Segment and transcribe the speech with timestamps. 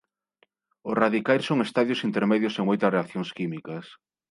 [0.89, 3.85] Os radicais son estadios intermedios en moitas reaccións químicas.